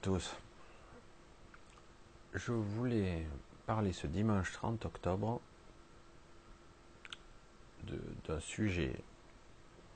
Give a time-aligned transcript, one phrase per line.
[0.00, 0.36] tous.
[2.34, 3.26] Je voulais
[3.66, 5.40] parler ce dimanche 30 octobre
[8.26, 8.94] d'un sujet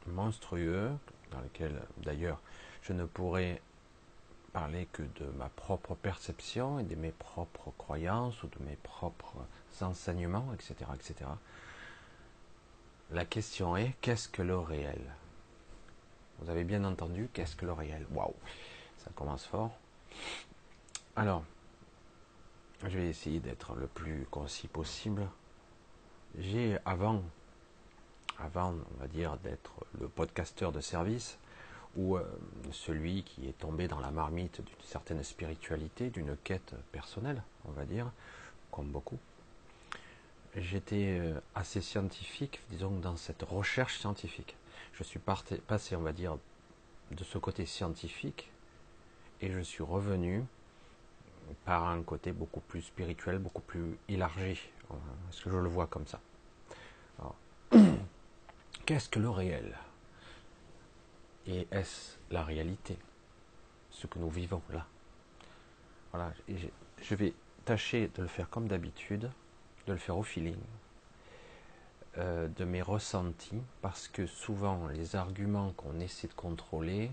[0.06, 0.90] monstrueux
[1.30, 2.40] dans lequel d'ailleurs
[2.82, 3.60] je ne pourrais
[4.52, 9.36] parler que de ma propre perception et de mes propres croyances ou de mes propres
[9.80, 10.74] enseignements, etc.
[10.94, 11.30] etc.
[13.10, 15.00] La question est qu'est-ce que le réel?
[16.38, 18.06] Vous avez bien entendu, qu'est-ce que le réel?
[18.10, 18.34] Waouh
[19.04, 19.72] ça commence fort.
[21.16, 21.44] Alors,
[22.84, 25.26] je vais essayer d'être le plus concis possible.
[26.38, 27.22] J'ai avant,
[28.38, 31.38] avant, on va dire, d'être le podcasteur de service
[31.96, 32.24] ou euh,
[32.70, 37.84] celui qui est tombé dans la marmite d'une certaine spiritualité, d'une quête personnelle, on va
[37.84, 38.10] dire,
[38.70, 39.18] comme beaucoup.
[40.56, 44.56] J'étais euh, assez scientifique, disons, dans cette recherche scientifique.
[44.94, 46.36] Je suis passé, on va dire,
[47.10, 48.51] de ce côté scientifique
[49.42, 50.44] et je suis revenu
[51.64, 54.60] par un côté beaucoup plus spirituel, beaucoup plus élargi.
[55.28, 56.20] Est-ce que je le vois comme ça?
[58.86, 59.76] Qu'est-ce que le réel?
[61.46, 62.96] Et est-ce la réalité?
[63.90, 64.86] Ce que nous vivons là.
[66.12, 66.32] Voilà,
[67.00, 67.32] je vais
[67.64, 69.30] tâcher de le faire comme d'habitude,
[69.86, 70.58] de le faire au feeling,
[72.18, 77.10] euh, de mes ressentis, parce que souvent les arguments qu'on essaie de contrôler,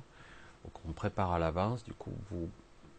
[0.74, 2.50] qu'on prépare à l'avance, du coup, vous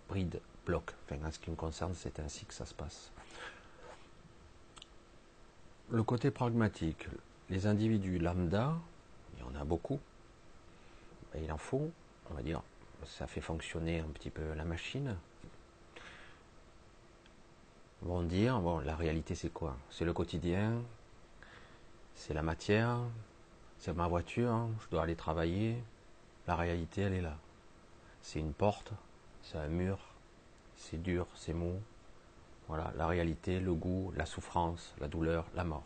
[0.08, 0.92] bride, bloque.
[1.04, 3.12] Enfin, en ce qui me concerne, c'est ainsi que ça se passe.
[5.90, 7.08] Le côté pragmatique,
[7.48, 8.74] les individus lambda,
[9.34, 9.98] il y en a beaucoup,
[11.36, 11.90] il en faut,
[12.30, 12.62] on va dire,
[13.06, 15.16] ça fait fonctionner un petit peu la machine.
[18.02, 19.76] Vont dire, bon, la réalité c'est quoi?
[19.90, 20.80] C'est le quotidien,
[22.14, 22.98] c'est la matière,
[23.78, 25.76] c'est ma voiture, je dois aller travailler,
[26.46, 27.36] la réalité elle est là.
[28.22, 28.92] C'est une porte,
[29.42, 29.98] c'est un mur,
[30.76, 31.80] c'est dur, c'est mou.
[32.68, 35.84] Voilà, la réalité, le goût, la souffrance, la douleur, la mort.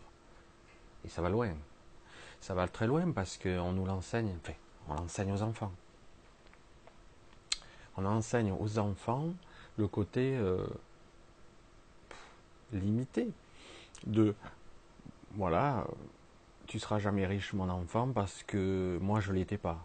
[1.05, 1.55] Et ça va loin.
[2.41, 4.53] Ça va très loin parce qu'on nous l'enseigne, enfin,
[4.89, 5.73] on l'enseigne aux enfants.
[7.97, 9.33] On enseigne aux enfants
[9.79, 10.67] le côté euh,
[12.73, 13.29] limité
[14.07, 14.35] de
[15.37, 15.87] voilà,
[16.67, 19.85] tu seras jamais riche mon enfant parce que moi je l'étais pas.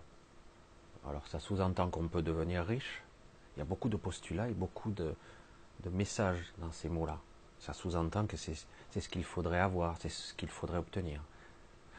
[1.07, 3.03] Alors ça sous-entend qu'on peut devenir riche.
[3.55, 5.13] Il y a beaucoup de postulats et beaucoup de,
[5.91, 7.19] messages dans ces mots-là.
[7.59, 11.21] Ça sous-entend que c'est ce qu'il faudrait avoir, c'est ce qu'il faudrait obtenir.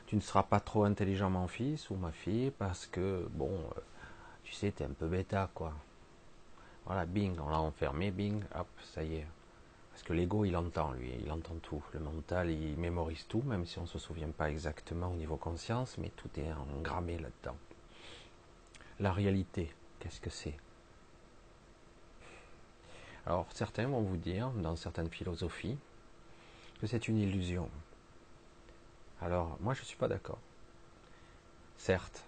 [0.06, 3.80] Tu ne seras pas trop intelligent mon fils ou ma fille parce que, bon, euh,
[4.42, 5.72] tu sais, tu es un peu bêta, quoi.
[6.86, 9.26] Voilà, bing, on l'a enfermé, bing, hop, ça y est.
[9.92, 11.82] Parce que l'ego, il entend, lui, il entend tout.
[11.92, 15.36] Le mental, il mémorise tout, même si on ne se souvient pas exactement au niveau
[15.36, 17.56] conscience, mais tout est engrammé là-dedans.
[19.00, 20.56] La réalité, qu'est-ce que c'est?
[23.24, 25.78] Alors certains vont vous dire, dans certaines philosophies,
[26.80, 27.70] que c'est une illusion.
[29.22, 30.38] Alors moi je ne suis pas d'accord.
[31.78, 32.26] Certes,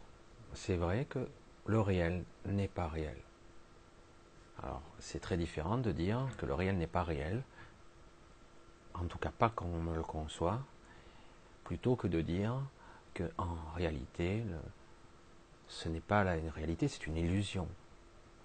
[0.55, 1.29] c'est vrai que
[1.67, 3.19] le réel n'est pas réel.
[4.63, 7.43] Alors c'est très différent de dire que le réel n'est pas réel,
[8.95, 10.61] en tout cas pas comme on le conçoit,
[11.65, 12.55] plutôt que de dire
[13.13, 14.57] que en réalité le,
[15.73, 17.67] ce n'est pas la, une réalité, c'est une illusion.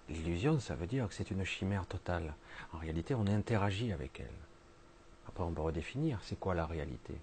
[0.08, 2.34] L'illusion, ça veut dire que c'est une chimère totale.
[2.72, 4.40] En réalité, on interagit avec elle.
[5.28, 7.14] Après, on peut redéfinir, c'est quoi la réalité?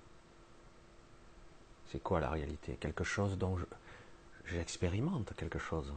[1.87, 2.77] C'est quoi la réalité?
[2.79, 3.57] Quelque chose dont
[4.45, 5.91] j'expérimente quelque chose.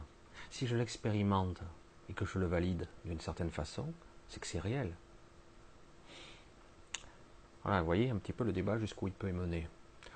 [0.49, 1.61] Si je l'expérimente
[2.09, 3.93] et que je le valide d'une certaine façon,
[4.27, 4.91] c'est que c'est réel.
[7.63, 9.67] Voilà, vous voyez un petit peu le débat jusqu'où il peut mener.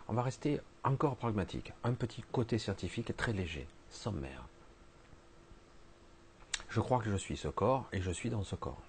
[0.08, 1.74] On va rester encore pragmatique.
[1.84, 4.48] Un petit côté scientifique très léger sommaire.
[6.70, 8.81] Je crois que je suis ce corps et je suis dans ce corps.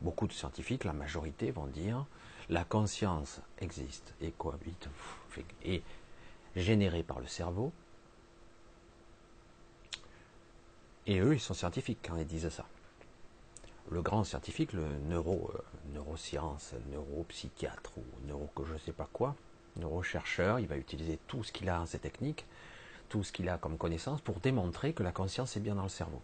[0.00, 2.06] beaucoup de scientifiques, la majorité, vont dire
[2.48, 4.88] la conscience existe et cohabite
[5.62, 5.82] et
[6.56, 7.72] générée par le cerveau.
[11.06, 12.66] Et eux, ils sont scientifiques quand ils disent ça.
[13.90, 15.58] Le grand scientifique, le neuro, euh,
[15.94, 19.34] neuroscience, neuropsychiatre ou neuro que je ne sais pas quoi,
[19.76, 22.44] neurochercheur, il va utiliser tout ce qu'il a en ces techniques
[23.08, 25.88] tout ce qu'il a comme connaissance pour démontrer que la conscience est bien dans le
[25.88, 26.22] cerveau.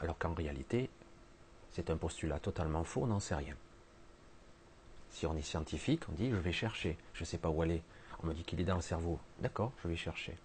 [0.00, 0.90] Alors qu'en réalité,
[1.70, 3.56] c'est un postulat totalement faux, on n'en sait rien.
[5.10, 7.82] Si on est scientifique, on dit je vais chercher, je ne sais pas où aller.
[8.22, 9.18] On me dit qu'il est dans le cerveau.
[9.40, 10.36] D'accord, je vais chercher.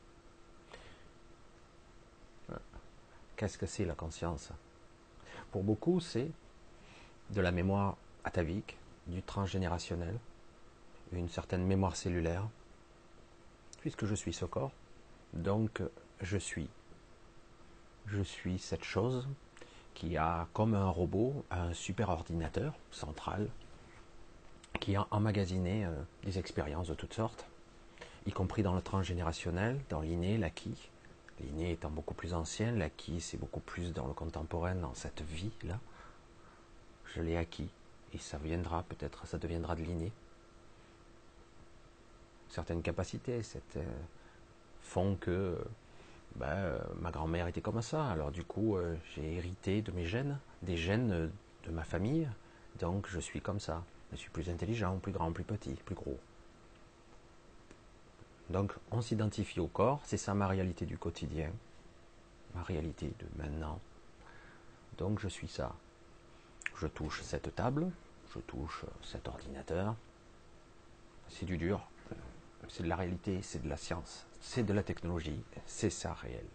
[3.36, 4.52] Qu'est-ce que c'est la conscience?
[5.52, 6.30] Pour beaucoup, c'est
[7.32, 8.78] de la mémoire atavique,
[9.08, 10.18] du transgénérationnel,
[11.12, 12.48] une certaine mémoire cellulaire.
[13.82, 14.72] Puisque je suis ce corps,
[15.34, 15.82] donc
[16.22, 16.70] je suis.
[18.08, 19.28] Je suis cette chose
[19.94, 23.50] qui a comme un robot un super ordinateur central
[24.80, 25.92] qui a emmagasiné euh,
[26.24, 27.46] des expériences de toutes sortes,
[28.26, 30.90] y compris dans le transgénérationnel, dans l'inné, l'acquis.
[31.40, 35.80] L'inné étant beaucoup plus ancien, l'acquis c'est beaucoup plus dans le contemporain, dans cette vie-là.
[37.16, 37.70] Je l'ai acquis
[38.14, 40.12] et ça viendra peut-être, ça deviendra de l'inné.
[42.50, 44.02] Certaines capacités cette, euh,
[44.84, 45.58] font que
[46.36, 48.06] ben, ma grand-mère était comme ça.
[48.08, 51.32] Alors du coup, euh, j'ai hérité de mes gènes, des gènes
[51.66, 52.28] de ma famille.
[52.80, 53.84] Donc je suis comme ça.
[54.12, 56.20] Je suis plus intelligent, plus grand, plus petit, plus gros.
[58.50, 61.50] Donc on s'identifie au corps, c'est ça ma réalité du quotidien,
[62.54, 63.80] ma réalité de maintenant.
[64.98, 65.74] Donc je suis ça.
[66.76, 67.90] Je touche cette table,
[68.34, 69.96] je touche cet ordinateur.
[71.30, 71.82] C'est du dur,
[72.70, 76.46] c'est de la réalité, c'est de la science, c'est de la technologie, c'est ça réel.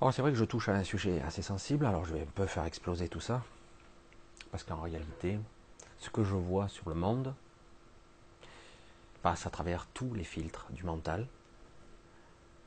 [0.00, 2.34] Alors c'est vrai que je touche à un sujet assez sensible, alors je vais un
[2.34, 3.42] peu faire exploser tout ça,
[4.50, 5.38] parce qu'en réalité,
[5.98, 7.34] ce que je vois sur le monde
[9.22, 11.26] passe à travers tous les filtres du mental.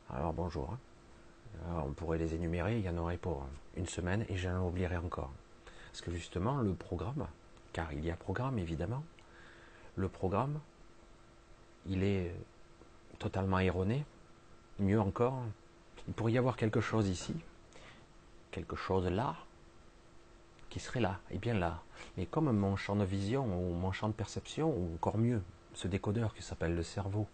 [0.10, 1.84] Alors bonjour, hein.
[1.86, 3.46] on pourrait les énumérer, il y en aurait pour
[3.76, 5.32] une semaine et j'en oublierai encore.
[5.92, 7.28] Parce que justement, le programme,
[7.74, 9.04] car il y a programme évidemment,
[9.98, 10.60] le programme,
[11.88, 12.34] il est
[13.20, 14.06] totalement erroné.
[14.80, 15.42] Mieux encore,
[16.08, 17.36] il pourrait y avoir quelque chose ici,
[18.52, 19.36] quelque chose là,
[20.70, 21.82] qui serait là, et bien là.
[22.16, 25.42] Mais comme mon champ de vision ou mon champ de perception, ou encore mieux,
[25.74, 27.28] ce décodeur qui s'appelle le cerveau,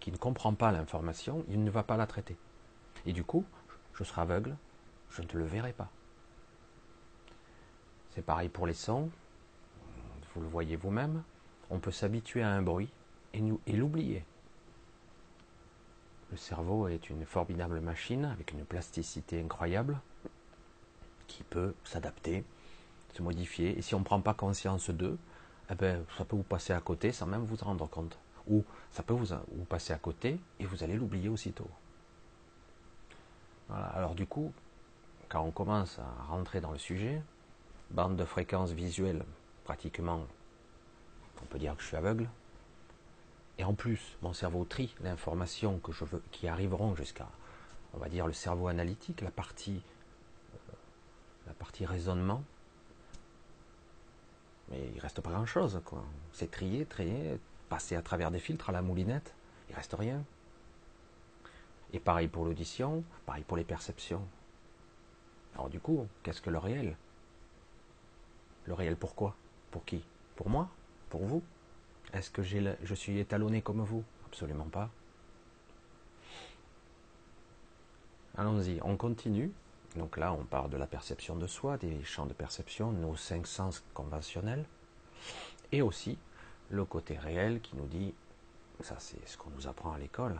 [0.00, 2.36] qui ne comprend pas l'information, il ne va pas la traiter.
[3.06, 3.44] Et du coup,
[3.94, 4.56] je serai aveugle,
[5.10, 5.88] je ne te le verrai pas.
[8.10, 9.08] C'est pareil pour les sons,
[10.34, 11.22] vous le voyez vous-même,
[11.70, 12.90] on peut s'habituer à un bruit
[13.34, 14.24] et, l'oublier.
[16.30, 19.98] Le cerveau est une formidable machine avec une plasticité incroyable
[21.26, 22.44] qui peut s'adapter,
[23.14, 23.78] se modifier.
[23.78, 25.18] Et si on ne prend pas conscience d'eux,
[25.70, 28.18] eh ben, ça peut vous passer à côté sans même vous en rendre compte.
[28.48, 29.34] Ou ça peut vous,
[29.68, 31.68] passer à côté et vous allez l'oublier aussitôt.
[33.70, 34.52] Alors du coup,
[35.28, 37.20] quand on commence à rentrer dans le sujet,
[37.90, 39.24] bande de fréquences visuelles
[39.64, 40.26] pratiquement
[41.42, 42.28] on peut dire que je suis aveugle.
[43.58, 45.80] Et en plus, mon cerveau trie l'information
[46.30, 47.28] qui arriveront jusqu'à,
[47.94, 49.82] on va dire, le cerveau analytique, la partie,
[51.48, 52.42] euh, raisonnement.
[54.70, 56.04] Mais il reste pas grand chose, quoi.
[56.32, 59.34] C'est trier, trier, passer à travers des filtres à la moulinette,
[59.68, 60.22] il reste rien.
[61.92, 64.26] Et pareil pour l'audition, pareil pour les perceptions.
[65.54, 66.96] Alors du coup, qu'est-ce que le réel?
[68.66, 69.34] Le réel pourquoi?
[69.70, 70.04] Pour qui?
[70.36, 70.68] Pour moi?
[71.08, 71.42] Pour vous
[72.12, 74.04] Est-ce que je suis étalonné comme vous?
[74.26, 74.90] Absolument pas.
[78.36, 79.50] Allons-y, on continue.
[79.96, 83.46] Donc là, on parle de la perception de soi, des champs de perception, nos cinq
[83.46, 84.64] sens conventionnels,
[85.72, 86.18] et aussi
[86.70, 88.14] le côté réel qui nous dit,
[88.80, 90.38] ça c'est ce qu'on nous apprend à l'école,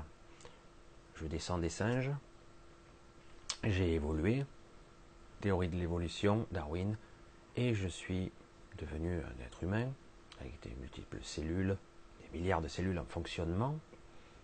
[1.17, 2.11] je descends des singes,
[3.65, 4.45] j'ai évolué,
[5.41, 6.97] théorie de l'évolution, Darwin,
[7.57, 8.31] et je suis
[8.79, 9.89] devenu un être humain,
[10.41, 11.77] avec des multiples cellules,
[12.21, 13.77] des milliards de cellules en fonctionnement,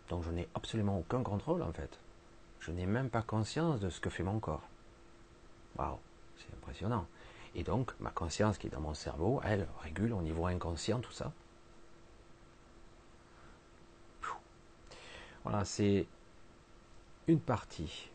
[0.09, 1.99] dont je n'ai absolument aucun contrôle en fait.
[2.61, 4.63] Je n'ai même pas conscience de ce que fait mon corps.
[5.77, 5.99] Waouh,
[6.39, 7.07] c'est impressionnant.
[7.55, 11.13] Et donc, ma conscience qui est dans mon cerveau, elle régule au niveau inconscient tout
[11.13, 11.33] ça.
[15.45, 16.07] Voilà, c'est
[17.29, 18.09] une partie.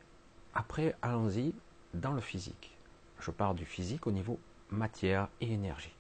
[0.55, 1.53] Après, allons-y
[1.93, 2.75] dans le physique.
[3.19, 4.39] Je parle du physique au niveau
[4.71, 5.93] matière et énergie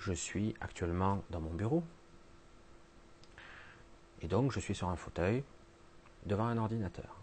[0.00, 1.84] je suis actuellement dans mon bureau.
[4.22, 5.44] Et donc, je suis sur un fauteuil
[6.26, 7.16] devant un ordinateur.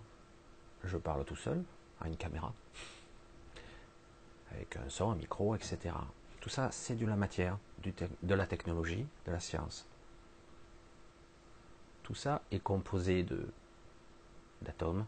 [0.84, 1.64] Je parle tout seul
[2.00, 2.54] à une caméra,
[4.52, 5.96] avec un son, un micro, etc.
[6.40, 9.88] Tout ça, c'est de la matière, de la technologie, de la science.
[12.04, 13.26] Tout ça est composé
[14.62, 15.06] d'atomes,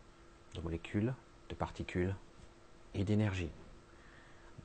[0.56, 1.14] de molécules,
[1.50, 2.16] de particules
[2.96, 3.52] et d'énergie.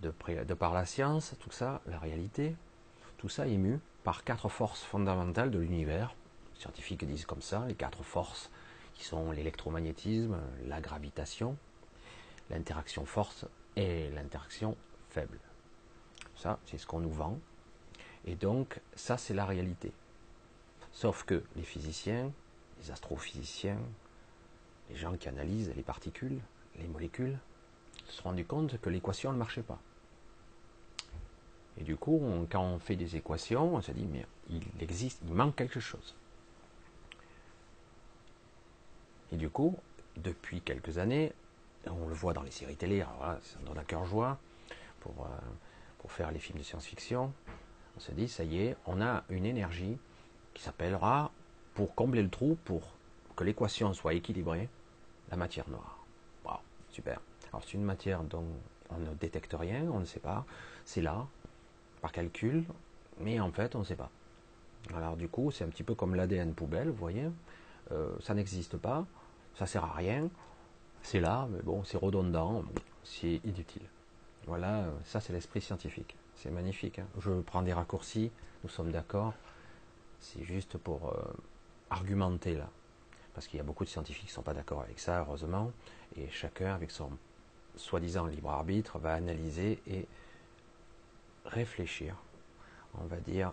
[0.00, 0.10] De
[0.54, 2.56] par la science, tout ça, la réalité,
[3.18, 6.14] tout ça est mu par quatre forces fondamentales de l'univers.
[6.54, 8.50] Les scientifiques disent comme ça, les quatre forces
[8.94, 11.56] qui sont l'électromagnétisme, la gravitation,
[12.50, 14.76] l'interaction force et l'interaction
[15.10, 15.38] faible.
[16.36, 17.38] Ça, c'est ce qu'on nous vend.
[18.24, 19.92] Et donc, ça, c'est la réalité.
[20.92, 22.32] Sauf que les physiciens,
[22.80, 23.80] les astrophysiciens,
[24.90, 26.40] les gens qui analysent les particules,
[26.76, 27.38] les molécules,
[28.06, 29.80] se sont rendus compte que l'équation ne marchait pas.
[31.80, 35.34] Et du coup, quand on fait des équations, on se dit, mais il existe, il
[35.34, 36.14] manque quelque chose.
[39.32, 39.76] Et du coup,
[40.16, 41.32] depuis quelques années,
[41.86, 44.38] on le voit dans les séries télé, alors ça donne un cœur joie
[45.00, 45.28] pour, euh,
[45.98, 47.32] pour faire les films de science-fiction.
[47.96, 49.98] On se dit, ça y est, on a une énergie
[50.54, 51.32] qui s'appellera,
[51.74, 52.94] pour combler le trou, pour
[53.34, 54.68] que l'équation soit équilibrée,
[55.30, 55.98] la matière noire.
[56.44, 56.58] Wow,
[56.90, 57.20] super.
[57.52, 58.46] Alors c'est une matière dont
[58.90, 60.44] on ne détecte rien, on ne sait pas.
[60.84, 61.26] C'est là,
[62.04, 62.64] par calcul,
[63.18, 64.10] mais en fait on ne sait pas.
[64.94, 67.30] Alors du coup, c'est un petit peu comme l'ADN poubelle, vous voyez.
[67.92, 69.06] Euh, ça n'existe pas,
[69.54, 70.28] ça sert à rien.
[71.00, 72.62] C'est là, mais bon, c'est redondant,
[73.04, 73.88] c'est inutile.
[74.46, 76.14] Voilà, ça c'est l'esprit scientifique.
[76.34, 76.98] C'est magnifique.
[76.98, 77.06] Hein.
[77.20, 78.30] Je prends des raccourcis,
[78.64, 79.32] nous sommes d'accord.
[80.20, 81.32] C'est juste pour euh,
[81.88, 82.68] argumenter là.
[83.32, 85.72] Parce qu'il y a beaucoup de scientifiques qui ne sont pas d'accord avec ça, heureusement.
[86.18, 87.08] Et chacun, avec son
[87.76, 90.06] soi-disant libre arbitre, va analyser et
[91.44, 92.16] réfléchir,
[92.98, 93.52] on va dire,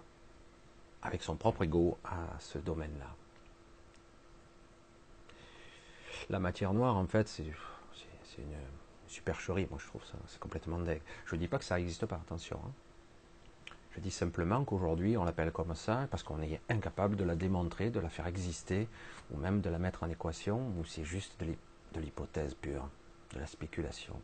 [1.02, 3.16] avec son propre ego à ce domaine-là.
[6.30, 7.44] La matière noire, en fait, c'est
[8.38, 8.46] une
[9.08, 11.02] supercherie, moi je trouve ça, c'est complètement dingue.
[11.26, 12.60] Je ne dis pas que ça n'existe pas, attention.
[12.66, 12.72] Hein.
[13.94, 17.90] Je dis simplement qu'aujourd'hui on l'appelle comme ça parce qu'on est incapable de la démontrer,
[17.90, 18.88] de la faire exister,
[19.32, 22.88] ou même de la mettre en équation, ou c'est juste de l'hypothèse pure,
[23.34, 24.16] de la spéculation.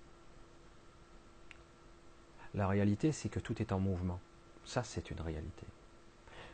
[2.57, 4.19] La réalité, c'est que tout est en mouvement.
[4.65, 5.67] Ça, c'est une réalité.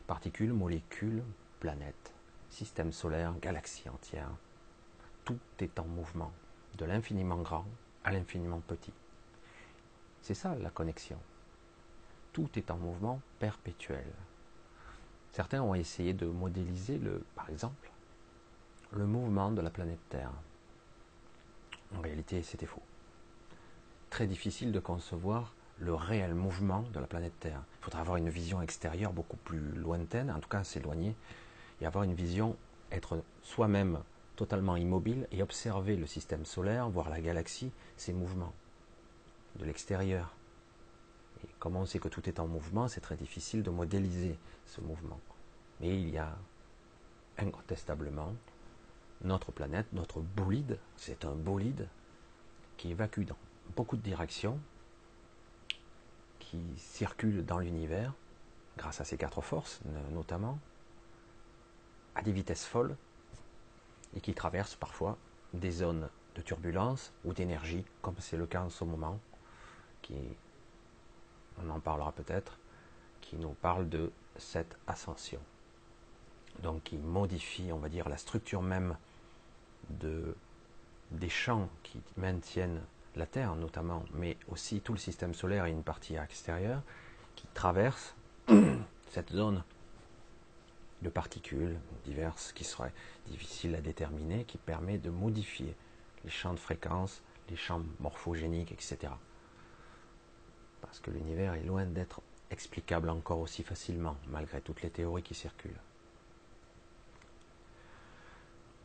[0.06, 1.22] Particules, molécules,
[1.60, 2.12] planètes,
[2.50, 4.28] système solaire, galaxie entière.
[5.24, 6.30] Tout est en mouvement,
[6.76, 7.64] de l'infiniment grand
[8.04, 8.92] à l'infiniment petit.
[10.20, 11.16] C'est ça la connexion.
[12.34, 14.04] Tout est en mouvement perpétuel.
[15.32, 17.90] Certains ont essayé de modéliser, le, par exemple,
[18.92, 20.32] le mouvement de la planète Terre.
[21.96, 22.82] En réalité, c'était faux.
[24.10, 27.62] Très difficile de concevoir le réel mouvement de la planète Terre.
[27.80, 31.14] Il faudra avoir une vision extérieure beaucoup plus lointaine, en tout cas s'éloigner,
[31.80, 32.56] et avoir une vision,
[32.92, 34.00] être soi-même
[34.36, 38.52] totalement immobile et observer le système solaire, voir la galaxie, ses mouvements
[39.56, 40.34] de l'extérieur.
[41.44, 44.80] Et comme on sait que tout est en mouvement, c'est très difficile de modéliser ce
[44.80, 45.20] mouvement.
[45.80, 46.36] Mais il y a
[47.38, 48.32] incontestablement
[49.22, 51.88] notre planète, notre bolide, c'est un bolide
[52.76, 53.36] qui évacue dans
[53.76, 54.58] beaucoup de directions,
[56.44, 58.12] qui circule dans l'univers,
[58.76, 59.80] grâce à ses quatre forces
[60.12, 60.58] notamment,
[62.14, 62.96] à des vitesses folles,
[64.16, 65.16] et qui traverse parfois
[65.52, 69.18] des zones de turbulence ou d'énergie, comme c'est le cas en ce moment,
[70.02, 70.14] qui,
[71.62, 72.58] on en parlera peut-être,
[73.20, 75.40] qui nous parle de cette ascension.
[76.62, 78.96] Donc qui modifie, on va dire, la structure même
[79.90, 80.36] de,
[81.10, 82.82] des champs qui maintiennent
[83.16, 86.82] la Terre notamment, mais aussi tout le système solaire et une partie extérieure,
[87.36, 88.14] qui traverse
[89.10, 89.62] cette zone
[91.02, 92.92] de particules diverses qui seraient
[93.26, 95.74] difficiles à déterminer, qui permet de modifier
[96.24, 99.12] les champs de fréquence, les champs morphogéniques, etc.
[100.80, 105.34] Parce que l'univers est loin d'être explicable encore aussi facilement, malgré toutes les théories qui
[105.34, 105.80] circulent.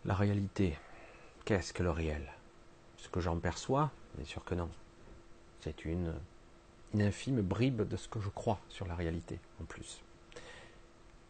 [0.06, 0.78] La réalité,
[1.46, 2.32] qu'est-ce que le réel?
[2.98, 4.70] Ce que j'en perçois Bien sûr que non.
[5.62, 6.14] C'est une,
[6.94, 10.02] une infime bribe de ce que je crois sur la réalité, en plus.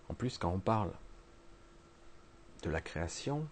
[0.09, 0.91] En plus, quand on parle
[2.63, 3.47] de la création,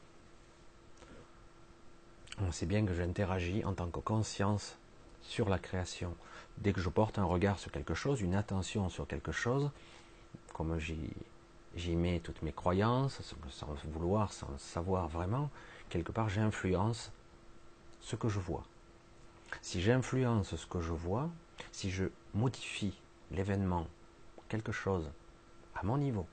[2.40, 4.80] on sait bien que j'interagis en tant que conscience
[5.22, 6.16] sur la création.
[6.58, 9.70] Dès que je porte un regard sur quelque chose, une attention sur quelque chose,
[10.56, 15.52] comme j'y mets toutes mes croyances, sans vouloir, sans savoir vraiment,
[15.90, 17.12] quelque part j'influence
[18.02, 18.64] ce que je vois.
[19.62, 21.30] Si j'influence ce que je vois,
[21.72, 23.00] si je modifie
[23.32, 23.88] l'événement,
[24.50, 25.10] quelque chose,
[25.76, 26.26] à mon niveau,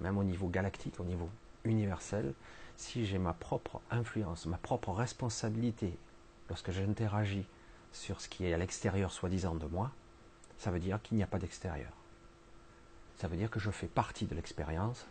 [0.00, 1.28] même au niveau galactique, au niveau
[1.64, 2.34] universel,
[2.76, 5.96] si j'ai ma propre influence, ma propre responsabilité
[6.48, 7.46] lorsque j'interagis
[7.92, 9.92] sur ce qui est à l'extérieur soi-disant de moi,
[10.58, 11.92] ça veut dire qu'il n'y a pas d'extérieur.
[13.16, 15.06] Ça veut dire que je fais partie de l'expérience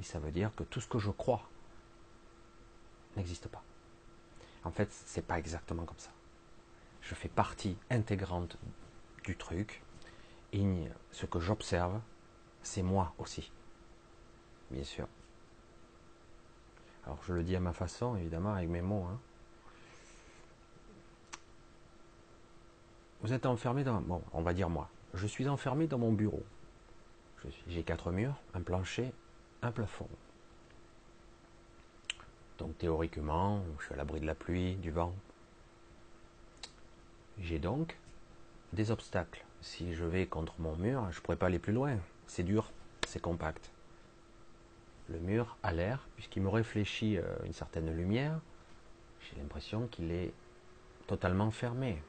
[0.00, 1.42] et ça veut dire que tout ce que je crois
[3.16, 3.62] n'existe pas.
[4.64, 6.10] En fait, c'est pas exactement comme ça.
[7.08, 8.56] Je fais partie intégrante
[9.24, 9.82] du truc
[10.52, 10.64] et
[11.10, 12.00] ce que j'observe,
[12.62, 13.50] c'est moi aussi
[14.70, 15.06] bien sûr.
[17.04, 19.04] Alors je le dis à ma façon, évidemment, avec mes mots.
[19.04, 19.18] Hein.
[23.22, 24.00] Vous êtes enfermé dans...
[24.00, 24.88] Bon, on va dire moi.
[25.14, 26.42] Je suis enfermé dans mon bureau.
[27.68, 29.12] J'ai quatre murs, un plancher,
[29.62, 30.08] un plafond.
[32.58, 35.14] Donc théoriquement, je suis à l'abri de la pluie, du vent.
[37.40, 37.96] J'ai donc
[38.72, 39.44] des obstacles.
[39.60, 41.96] Si je vais contre mon mur, je ne pourrais pas aller plus loin.
[42.26, 42.72] C'est dur,
[43.06, 43.70] c'est compact
[45.08, 48.40] le mur à l'air, puisqu'il me réfléchit euh, une certaine lumière,
[49.20, 50.32] j'ai l'impression qu'il est
[51.06, 52.02] totalement fermé,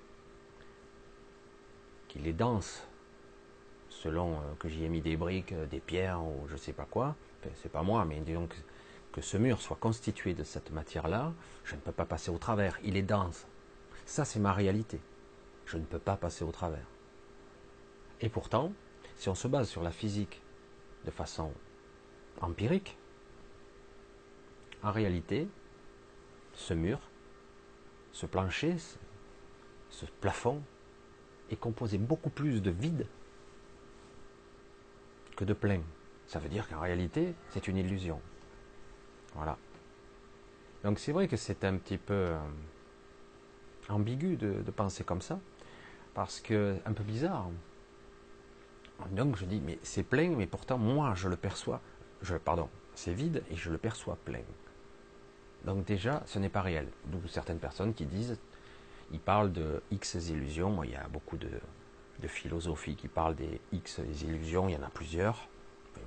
[2.07, 2.87] qu'il est dense,
[3.89, 6.85] selon euh, que j'y ai mis des briques, euh, des pierres ou je sais pas
[6.89, 7.15] quoi,
[7.55, 8.49] c'est pas moi, mais disons
[9.13, 12.77] que ce mur soit constitué de cette matière-là, je ne peux pas passer au travers,
[12.83, 13.45] il est dense.
[14.05, 14.99] Ça, c'est ma réalité.
[15.67, 16.87] Je ne peux pas passer au travers.
[18.21, 18.73] Et pourtant,
[19.15, 20.41] si on se base sur la physique
[21.05, 21.51] de façon
[22.41, 22.97] empirique,
[24.81, 25.47] en réalité,
[26.53, 26.99] ce mur,
[28.11, 28.77] ce plancher,
[29.89, 30.61] ce plafond
[31.49, 33.05] est composé beaucoup plus de vide
[35.35, 35.81] que de plein.
[36.25, 38.19] Ça veut dire qu'en réalité, c'est une illusion.
[39.35, 39.57] Voilà.
[40.83, 42.37] Donc c'est vrai que c'est un petit peu euh,
[43.89, 45.39] ambigu de, penser comme ça,
[46.17, 47.47] parce que un peu bizarre.
[49.11, 51.79] Donc je dis, mais c'est plein, mais pourtant moi je le perçois,
[52.23, 54.41] je, pardon, c'est vide et je le perçois plein.
[55.63, 56.87] Donc déjà, ce n'est pas réel.
[57.05, 58.39] D'où certaines personnes qui disent,
[59.11, 60.83] ils parlent de X illusions.
[60.83, 61.51] Il y a beaucoup de,
[62.19, 64.67] de philosophie qui parlent des X illusions.
[64.69, 65.47] Il y en a plusieurs.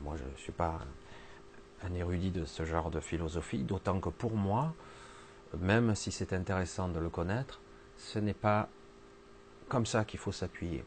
[0.03, 0.81] moi, je ne suis pas
[1.85, 3.63] un érudit de ce genre de philosophie.
[3.63, 4.75] D'autant que pour moi,
[5.57, 7.61] même si c'est intéressant de le connaître,
[7.97, 8.69] ce n'est pas
[9.71, 10.85] comme ça qu'il faut s'appuyer.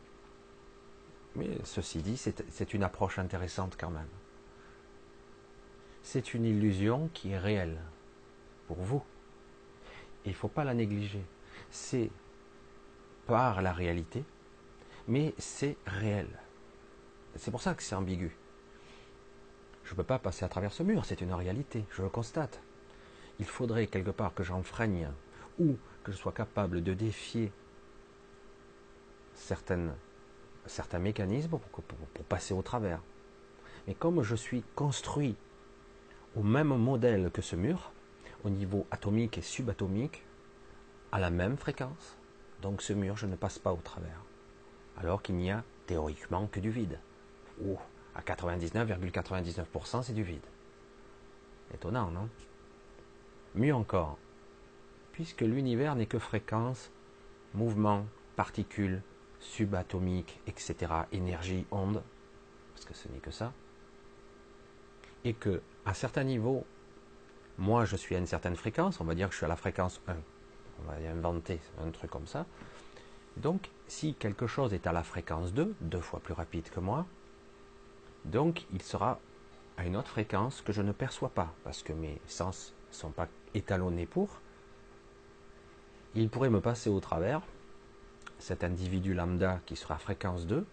[1.36, 4.10] Mais ceci dit, c'est une approche intéressante quand même.
[6.04, 7.80] C'est une illusion qui est réelle
[8.68, 9.02] pour vous.
[10.26, 11.24] il ne faut pas la négliger.
[11.72, 12.12] C'est
[13.26, 14.24] par la réalité,
[15.08, 16.28] mais c'est réel.
[17.38, 18.36] C'est pour ça que c'est ambigu.
[19.86, 22.62] Je ne peux pas passer à travers ce mur, c'est une réalité, je le constate.
[23.40, 25.10] Il faudrait quelque part que j'enfreigne
[25.58, 27.52] ou que je sois capable de défier
[29.36, 33.02] certains mécanismes pour, pour passer au travers.
[33.88, 35.36] Mais comme je suis construit
[36.36, 37.92] au même modèle que ce mur,
[38.44, 40.24] au niveau atomique et subatomique
[41.12, 42.18] à la même fréquence.
[42.62, 44.22] Donc ce mur, je ne passe pas au travers.
[44.98, 47.00] Alors qu'il n'y a théoriquement que du vide.
[47.62, 47.78] Ou
[48.16, 50.46] à 99,99% c'est du vide.
[51.74, 52.30] Étonnant, non?
[53.56, 54.18] Mieux encore,
[55.12, 56.92] puisque l'univers n'est que fréquence,
[57.54, 58.06] mouvement,
[58.36, 59.02] particules,
[59.44, 62.02] subatomiques, etc., énergie, onde,
[62.74, 63.54] parce que ce n'est que ça,
[65.24, 66.66] et que à certains niveaux,
[67.58, 69.56] moi je suis à une certaine fréquence, on va dire que je suis à la
[69.56, 70.16] fréquence 1.
[70.80, 72.46] On va inventer un truc comme ça.
[73.38, 77.06] Donc, si quelque chose est à la fréquence 2, deux fois plus rapide que moi,
[78.26, 79.20] donc il sera
[79.78, 83.12] à une autre fréquence que je ne perçois pas, parce que mes sens ne sont
[83.12, 84.40] pas étalonnés pour.
[86.16, 87.42] Il pourrait me passer au travers,
[88.44, 90.66] cet individu lambda qui sera à fréquence 2,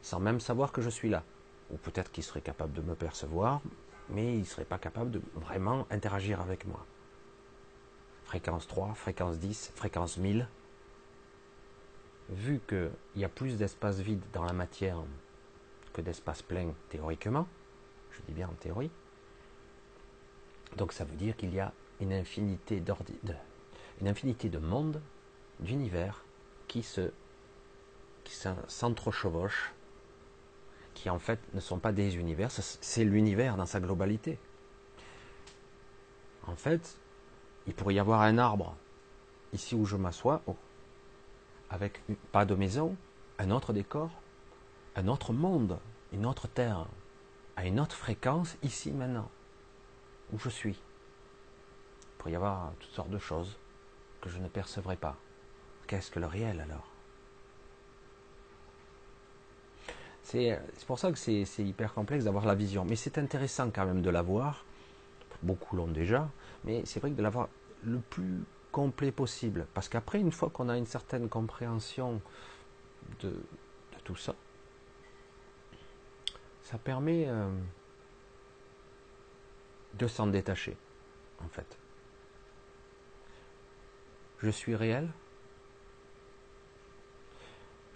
[0.00, 1.22] sans même savoir que je suis là.
[1.70, 3.60] Ou peut-être qu'il serait capable de me percevoir,
[4.08, 6.86] mais il ne serait pas capable de vraiment interagir avec moi.
[8.24, 10.48] Fréquence 3, fréquence 10, fréquence 1000.
[12.30, 14.96] Vu qu'il y a plus d'espace vide dans la matière
[15.92, 17.46] que d'espace plein théoriquement,
[18.12, 18.90] je dis bien en théorie,
[20.78, 22.82] donc ça veut dire qu'il y a une infinité,
[24.00, 25.02] une infinité de mondes,
[25.58, 26.24] d'univers
[26.70, 27.10] qui se
[28.22, 28.34] qui
[28.68, 29.72] s'entrechevauchent
[30.94, 34.38] qui en fait ne sont pas des univers, c'est l'univers dans sa globalité.
[36.46, 36.98] En fait,
[37.66, 38.76] il pourrait y avoir un arbre
[39.52, 40.42] ici où je m'assois,
[41.70, 42.96] avec pas de maison,
[43.38, 44.10] un autre décor,
[44.94, 45.78] un autre monde,
[46.12, 46.86] une autre terre,
[47.56, 49.30] à une autre fréquence ici maintenant,
[50.32, 50.78] où je suis.
[52.02, 53.58] Il pourrait y avoir toutes sortes de choses
[54.20, 55.16] que je ne percevrai pas.
[55.90, 56.88] Qu'est-ce que le réel alors?
[60.22, 62.84] C'est pour ça que c'est hyper complexe d'avoir la vision.
[62.84, 64.64] Mais c'est intéressant quand même de l'avoir.
[65.42, 66.30] Beaucoup l'ont déjà.
[66.62, 67.48] Mais c'est vrai que de l'avoir
[67.82, 69.66] le plus complet possible.
[69.74, 72.22] Parce qu'après, une fois qu'on a une certaine compréhension
[73.18, 73.34] de,
[74.04, 74.36] tout ça,
[76.62, 77.50] ça permet euh,
[79.94, 80.76] de s'en détacher,
[81.44, 81.76] en fait.
[84.38, 85.10] Je suis réel.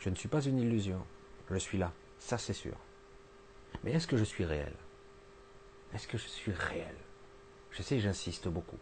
[0.04, 1.02] Je ne suis pas une illusion.
[1.50, 1.90] Je suis là.
[2.18, 2.76] Ça, c'est sûr.
[3.82, 4.74] Mais est-ce que je suis réel?
[5.94, 6.94] Est-ce que je suis réel?
[7.70, 8.76] Je sais, j'insiste beaucoup.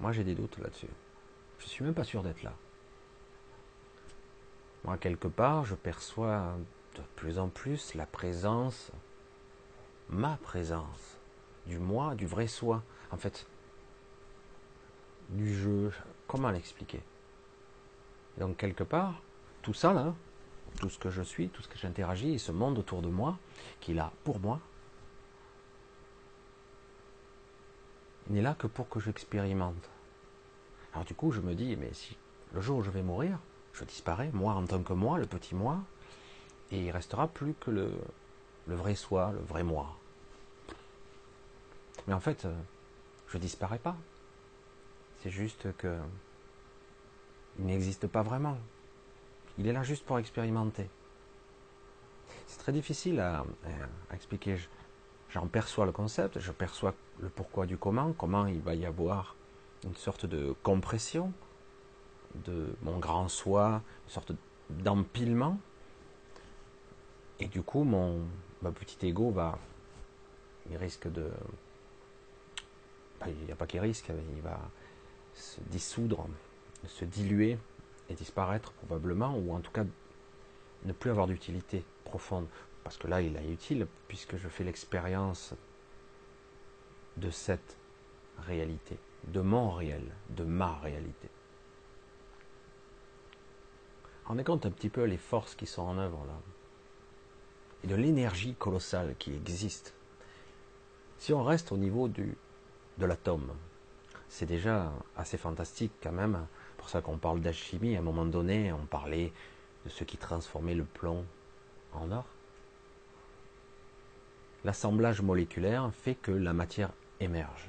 [0.00, 0.88] Moi, j'ai des doutes là-dessus.
[1.58, 2.54] Je ne suis même pas sûr d'être là.
[4.84, 6.56] Moi, quelque part, je perçois
[6.94, 8.92] de plus en plus la présence,
[10.08, 11.18] ma présence,
[11.66, 12.82] du moi, du vrai soi.
[13.10, 13.46] En fait,
[15.28, 15.92] du jeu.
[16.26, 17.02] Comment l'expliquer?
[18.38, 19.20] Donc, quelque part,
[19.66, 20.14] tout ça, là,
[20.78, 23.36] tout ce que je suis, tout ce que j'interagis, ce monde autour de moi,
[23.80, 24.60] qu'il a pour moi,
[28.28, 29.90] n'est là que pour que j'expérimente.
[30.92, 32.16] Alors du coup, je me dis, mais si
[32.54, 33.40] le jour où je vais mourir,
[33.72, 35.80] je disparais, moi en tant que moi, le petit moi,
[36.70, 37.90] et il restera plus que le,
[38.68, 39.96] le vrai soi, le vrai moi.
[42.06, 42.54] Mais en fait, euh,
[43.26, 43.96] je disparais pas.
[45.24, 45.98] C'est juste que
[47.58, 48.58] il n'existe pas vraiment.
[49.58, 50.88] Il est là juste pour expérimenter.
[52.46, 53.44] C'est très difficile à,
[54.12, 54.56] expliquer.
[55.30, 59.34] J'en perçois le concept, je perçois le pourquoi du comment, comment il va y avoir
[59.84, 61.32] une sorte de compression
[62.46, 64.32] de mon grand soi, une sorte
[64.70, 65.58] d'empilement.
[67.40, 68.20] Et du coup, mon
[68.62, 69.58] petit ego va,
[70.70, 71.30] il risque de,
[73.26, 74.58] il n'y a pas qu'il risque, il va
[75.34, 76.26] se dissoudre,
[76.86, 77.58] se diluer
[78.08, 79.84] et disparaître probablement, ou en tout cas
[80.84, 82.46] ne plus avoir d'utilité profonde.
[82.84, 85.54] Parce que là, il est utile puisque je fais l'expérience
[87.16, 87.76] de cette
[88.46, 91.28] réalité, de mon réel, de ma réalité.
[94.26, 96.38] Rendez compte un petit peu les forces qui sont en œuvre là,
[97.84, 99.94] et de l'énergie colossale qui existe.
[101.18, 102.36] Si on reste au niveau du,
[102.98, 103.52] de l'atome,
[104.28, 106.46] c'est déjà assez fantastique quand même.
[106.86, 109.32] Pour ça qu'on parle d'alchimie, à un moment donné, on parlait
[109.84, 111.26] de ce qui transformait le plomb
[111.92, 112.24] en or.
[114.62, 117.68] L'assemblage moléculaire fait que la matière émerge.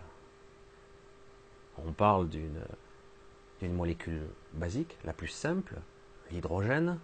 [1.79, 4.21] On parle d'une molécule
[4.53, 5.77] basique, la plus simple,
[6.29, 6.99] l'hydrogène,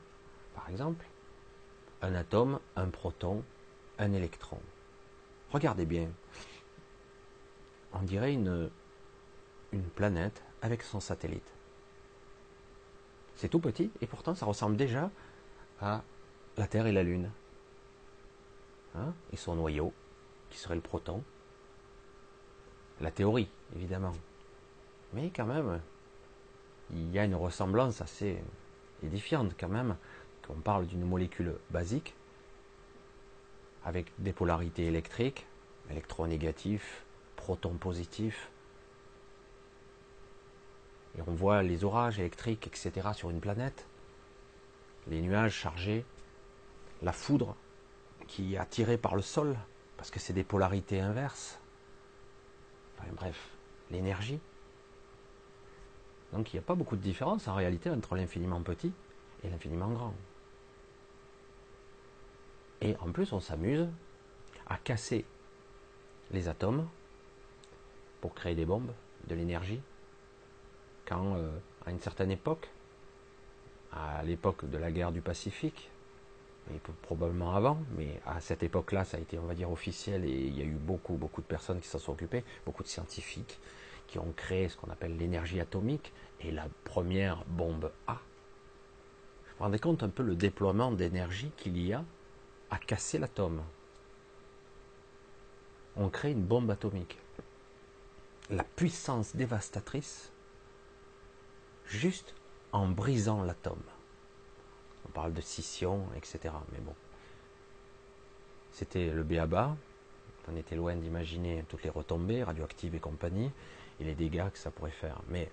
[0.54, 1.08] par exemple,
[2.04, 3.44] un atome, un proton,
[3.98, 4.60] un électron.
[5.52, 6.10] Regardez bien,
[7.92, 8.70] on dirait une
[9.96, 11.52] planète avec son satellite.
[13.36, 15.10] C'est tout petit et pourtant ça ressemble déjà
[15.82, 16.02] à
[16.58, 17.32] la Terre et la Lune.
[18.96, 19.92] Hein et son noyau,
[20.50, 21.24] qui serait le proton.
[23.02, 24.14] La théorie, évidemment.
[25.14, 25.82] Mais quand même,
[26.92, 28.42] il y a une ressemblance assez
[29.04, 29.98] édifiante quand même,
[30.48, 32.16] qu'on parle d'une molécule basique,
[33.84, 35.46] avec des polarités électriques,
[35.90, 37.04] électronégatifs,
[37.36, 38.50] protons positifs,
[41.18, 43.10] et on voit les orages électriques, etc.
[43.14, 43.86] sur une planète,
[45.08, 46.06] les nuages chargés,
[47.02, 47.56] la foudre
[48.28, 49.58] qui est attirée par le sol,
[49.98, 51.60] parce que c'est des polarités inverses.
[52.98, 53.50] Enfin, bref,
[53.92, 54.40] l'énergie.
[56.32, 58.92] Donc il n'y a pas beaucoup de différence en réalité entre l'infiniment petit
[59.44, 60.14] et l'infiniment grand.
[62.82, 63.88] Et en plus, on s'amuse
[64.68, 65.26] à casser
[66.32, 66.88] les atomes
[68.20, 68.92] pour créer des bombes,
[69.28, 69.82] de l'énergie,
[71.06, 71.50] quand euh,
[71.86, 72.70] à une certaine époque,
[73.92, 75.90] à l'époque de la guerre du Pacifique,
[77.02, 80.58] probablement avant, mais à cette époque-là, ça a été, on va dire, officiel et il
[80.58, 83.60] y a eu beaucoup, beaucoup de personnes qui s'en sont occupées, beaucoup de scientifiques
[84.08, 88.14] qui ont créé ce qu'on appelle l'énergie atomique et la première bombe A.
[88.14, 88.20] Vous
[89.60, 92.04] vous rendez compte un peu le déploiement d'énergie qu'il y a
[92.70, 93.62] à casser l'atome
[95.96, 97.18] On crée une bombe atomique.
[98.50, 100.33] La puissance dévastatrice
[101.86, 102.34] juste
[102.72, 103.84] en brisant l'atome.
[105.08, 106.54] On parle de scission, etc.
[106.72, 106.96] Mais bon,
[108.72, 109.76] c'était le béaba.
[110.52, 113.52] On était loin d'imaginer toutes les retombées radioactives et compagnie
[114.00, 115.22] et les dégâts que ça pourrait faire.
[115.30, 115.50] Mais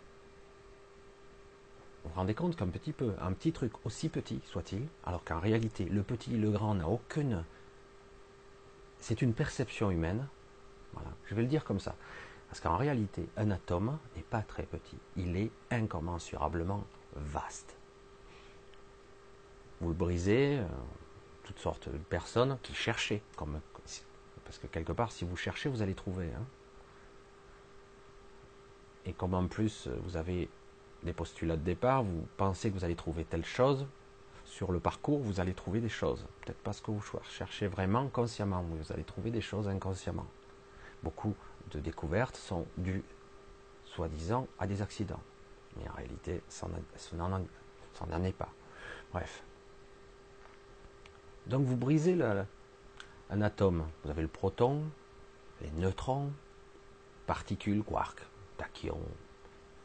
[2.02, 5.38] vous vous rendez compte qu'un petit peu, un petit truc aussi petit soit-il, alors qu'en
[5.38, 7.44] réalité le petit, le grand n'a aucune.
[8.98, 10.26] C'est une perception humaine.
[10.94, 11.94] Voilà, je vais le dire comme ça.
[12.50, 14.98] Parce qu'en réalité, un atome n'est pas très petit.
[15.16, 16.84] Il est incommensurablement
[17.14, 17.76] vaste.
[19.80, 20.66] Vous le brisez, euh,
[21.44, 25.94] toutes sortes de personnes qui cherchaient, parce que quelque part, si vous cherchez, vous allez
[25.94, 26.26] trouver.
[26.26, 26.44] Hein.
[29.06, 30.48] Et comme en plus, vous avez
[31.04, 33.86] des postulats de départ, vous pensez que vous allez trouver telle chose,
[34.44, 36.26] sur le parcours, vous allez trouver des choses.
[36.44, 40.26] Peut-être pas ce que vous cherchez vraiment consciemment, mais vous allez trouver des choses inconsciemment.
[41.02, 41.34] Beaucoup
[41.72, 43.04] de découvertes sont dues,
[43.84, 45.20] soi-disant, à des accidents.
[45.76, 46.66] Mais en réalité, ça
[47.16, 48.48] n'en est pas.
[49.12, 49.42] Bref.
[51.46, 52.18] Donc vous brisez
[53.30, 53.86] un atome.
[54.04, 54.82] Vous avez le proton,
[55.60, 56.30] les neutrons,
[57.26, 58.22] particules, quarks,
[58.56, 59.00] tachyons,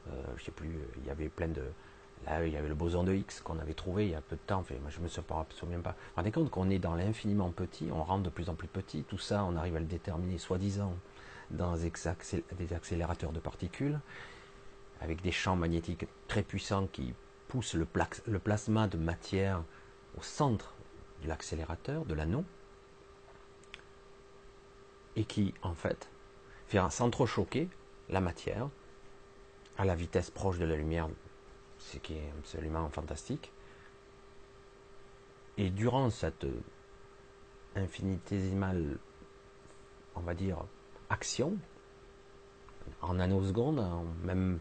[0.08, 1.64] euh, je sais plus, il y avait plein de...
[2.26, 4.36] Là, il y avait le boson de Higgs qu'on avait trouvé il y a peu
[4.36, 4.60] de temps.
[4.60, 5.92] Enfin, moi, je me souviens pas.
[5.92, 9.04] Vous rendez compte qu'on est dans l'infiniment petit, on rentre de plus en plus petit.
[9.04, 10.94] Tout ça, on arrive à le déterminer, soi-disant,
[11.52, 14.00] dans des accélérateurs de particules,
[15.02, 17.14] avec des champs magnétiques très puissants qui
[17.48, 17.86] poussent le,
[18.40, 19.64] plasma de matière
[20.18, 20.74] au centre
[21.24, 22.44] de l'accélérateur, de l'anneau,
[25.16, 26.10] et qui, en fait,
[26.68, 27.70] fait s'entrechoquer
[28.10, 28.70] la matière
[29.78, 31.10] à la vitesse proche de la lumière,
[31.78, 33.52] ce qui est absolument fantastique.
[35.58, 36.46] Et durant cette
[37.76, 38.98] infinitésimale,
[40.16, 40.66] on va dire,
[43.02, 43.84] en nanosecondes,
[44.24, 44.60] même,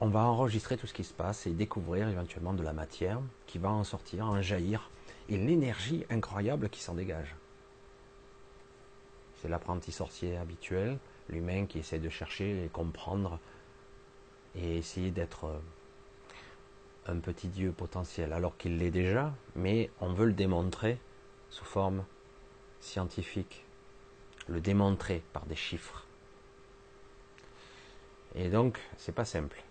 [0.00, 3.58] on va enregistrer tout ce qui se passe et découvrir éventuellement de la matière qui
[3.58, 4.90] va en sortir, en jaillir,
[5.28, 7.36] et l'énergie incroyable qui s'en dégage.
[9.36, 13.38] C'est l'apprenti sorcier habituel, l'humain qui essaie de chercher et comprendre
[14.54, 15.60] et essayer d'être
[17.06, 20.98] un petit Dieu potentiel, alors qu'il l'est déjà, mais on veut le démontrer
[21.48, 22.04] sous forme
[22.80, 23.64] scientifique,
[24.48, 26.06] le démontrer par des chiffres.
[28.34, 29.62] Et donc, c'est pas simple.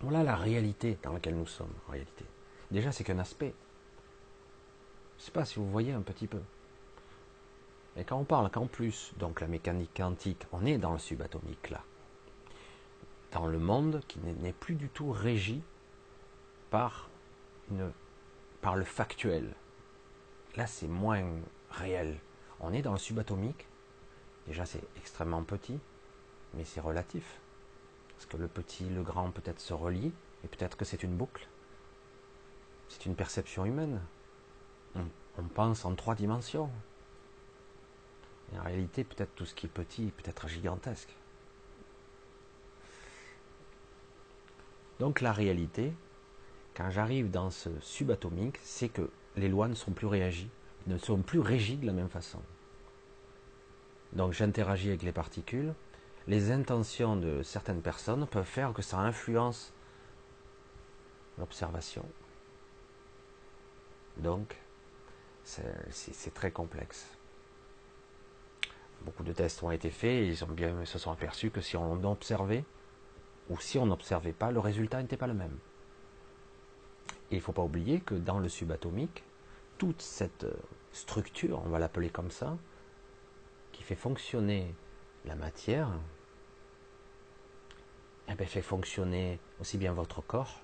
[0.00, 2.24] Voilà la réalité dans laquelle nous sommes, en réalité.
[2.70, 3.54] Déjà, c'est qu'un aspect.
[5.18, 6.40] Je ne sais pas si vous voyez un petit peu.
[7.96, 11.70] Et quand on parle qu'en plus, donc la mécanique quantique, on est dans le subatomique
[11.70, 11.82] là
[13.32, 15.62] dans le monde qui n'est plus du tout régi
[16.70, 17.08] par,
[17.70, 19.54] le factuel.
[20.56, 21.24] Là, c'est moins
[21.70, 22.18] réel.
[22.60, 23.66] On est dans le subatomique.
[24.46, 25.78] Déjà, c'est extrêmement petit,
[26.54, 27.40] mais c'est relatif.
[28.10, 30.12] Parce que le petit, le grand peut-être se relient,
[30.44, 31.48] et peut-être que c'est une boucle.
[32.88, 34.00] C'est une perception humaine.
[34.94, 36.70] On, pense en trois dimensions.
[38.52, 41.14] Et en réalité, peut-être tout ce qui est petit peut être gigantesque.
[44.98, 45.94] Donc la réalité,
[46.74, 50.50] quand j'arrive dans ce subatomique, c'est que les lois ne sont plus réagies,
[50.86, 52.40] ne sont plus régies de la même façon.
[54.12, 55.74] Donc j'interagis avec les particules,
[56.26, 59.72] les intentions de certaines personnes peuvent faire que ça influence
[61.38, 62.04] l'observation.
[64.18, 64.56] Donc,
[65.44, 67.06] c'est très complexe.
[69.02, 71.76] Beaucoup de tests ont été faits et ils ont bien, se sont aperçus que si
[71.76, 72.64] on observait,
[73.48, 75.56] ou si on n'observait pas, le résultat n'était pas le même.
[77.30, 79.24] Il ne faut pas oublier que dans le subatomique,
[79.80, 80.52] toute cette euh,
[80.92, 82.58] structure, on va l'appeler comme ça,
[83.72, 84.74] qui fait fonctionner
[85.24, 85.88] la matière,
[88.28, 90.60] eh bien, fait fonctionner aussi bien votre corps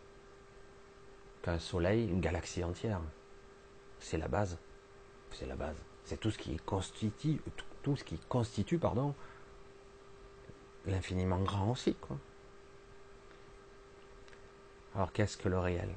[1.41, 3.01] qu'un soleil, une galaxie entière.
[4.01, 4.59] C'est la base.
[5.31, 5.83] C'est la base.
[6.05, 7.41] C'est tout ce qui constitue,
[7.83, 8.19] tout ce qui
[10.85, 11.97] l'infiniment grand aussi.
[14.95, 15.89] Alors qu'est-ce que le réel?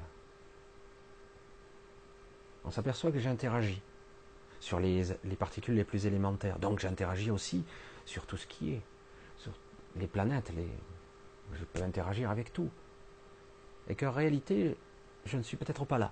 [2.66, 3.82] On s'aperçoit que j'interagis
[4.60, 5.04] sur les,
[5.38, 6.60] particules les plus élémentaires.
[6.60, 7.64] Donc j'interagis aussi
[8.06, 8.82] sur tout ce qui est,
[9.38, 9.54] sur
[9.96, 10.52] les planètes.
[11.54, 12.70] Je peux interagir avec tout.
[13.88, 14.78] Et qu'en réalité,
[15.26, 16.12] je ne suis peut-être pas là.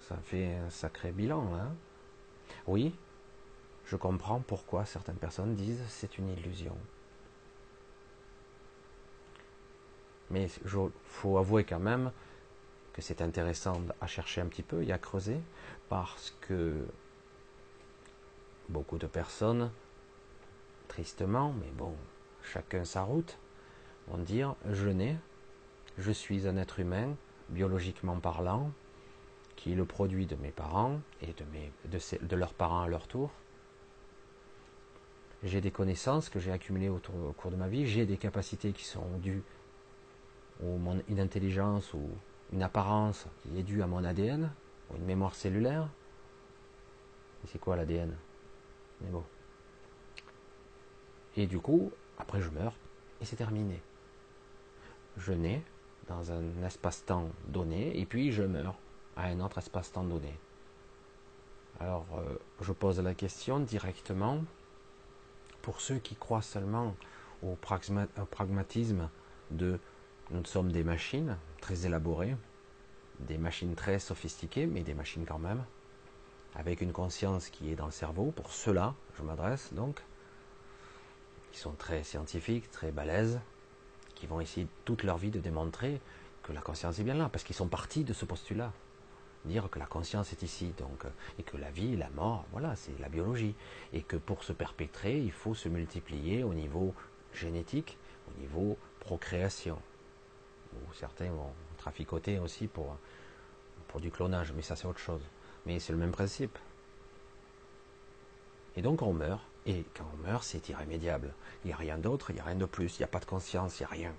[0.00, 1.54] Ça fait un sacré bilan.
[1.54, 1.74] Hein
[2.66, 2.94] oui,
[3.86, 6.76] je comprends pourquoi certaines personnes disent c'est une illusion.
[10.30, 12.12] Mais il faut avouer quand même
[12.96, 15.38] que c'est intéressant à chercher un petit peu et à creuser
[15.90, 16.72] parce que
[18.70, 19.70] beaucoup de personnes,
[20.88, 21.94] tristement, mais bon,
[22.42, 23.38] chacun sa route,
[24.08, 25.16] vont dire je nais,
[25.98, 27.14] je suis un être humain,
[27.50, 28.72] biologiquement parlant,
[29.56, 32.88] qui est le produit de mes parents et de, mes, de, de leurs parents à
[32.88, 33.30] leur tour.
[35.42, 36.98] J'ai des connaissances que j'ai accumulées au
[37.36, 39.42] cours de ma vie, j'ai des capacités qui sont dues
[40.62, 42.08] ou une intelligence ou
[42.52, 44.50] une apparence qui est due à mon ADN,
[44.90, 45.88] ou une mémoire cellulaire.
[47.46, 48.14] C'est quoi l'ADN
[49.00, 49.24] Mais bon.
[51.36, 52.74] Et du coup, après je meurs,
[53.20, 53.82] et c'est terminé.
[55.16, 55.62] Je nais
[56.08, 58.76] dans un espace-temps donné, et puis je meurs
[59.16, 60.34] à un autre espace-temps donné.
[61.78, 64.42] Alors, euh, je pose la question directement
[65.62, 66.94] pour ceux qui croient seulement
[67.42, 69.10] au pragmatisme
[69.50, 69.78] de
[70.30, 72.36] nous sommes des machines très élaborées,
[73.18, 75.64] des machines très sophistiquées, mais des machines quand même,
[76.54, 78.30] avec une conscience qui est dans le cerveau.
[78.30, 80.00] Pour ceux-là, je m'adresse donc,
[81.50, 83.40] qui sont très scientifiques, très balèzes,
[84.14, 86.00] qui vont essayer toute leur vie de démontrer
[86.44, 88.72] que la conscience est bien là, parce qu'ils sont partis de ce postulat.
[89.44, 91.04] Dire que la conscience est ici, donc,
[91.40, 93.56] et que la vie, la mort, voilà, c'est la biologie.
[93.92, 96.94] Et que pour se perpétrer, il faut se multiplier au niveau
[97.32, 97.98] génétique,
[98.28, 99.82] au niveau procréation
[100.94, 102.96] certains vont traficoter aussi pour,
[104.00, 105.22] du clonage, mais ça c'est autre chose.
[105.64, 106.58] Mais c'est le même principe.
[108.76, 111.32] Et donc on meurt, et quand on meurt, c'est irrémédiable.
[111.64, 113.20] Il n'y a rien d'autre, il n'y a rien de plus, il n'y a pas
[113.20, 114.14] de conscience, il n'y a rien.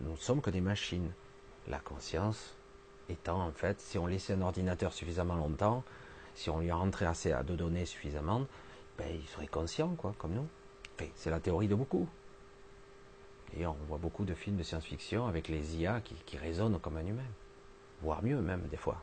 [0.00, 1.12] Nous ne sommes que des machines.
[1.68, 2.54] La conscience
[3.08, 5.84] étant en fait, si on laissait un ordinateur suffisamment longtemps,
[6.34, 8.46] si on lui rentrait assez de données suffisamment,
[8.98, 10.48] ben, il serait conscient, quoi, comme nous.
[11.14, 12.08] c'est la théorie de beaucoup.
[13.58, 17.06] Et on voit beaucoup de films de science-fiction avec les IA qui, résonnent comme un
[17.06, 17.22] humain,
[18.00, 19.02] voire mieux même des fois.